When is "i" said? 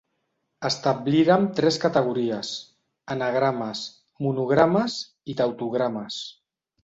5.35-5.39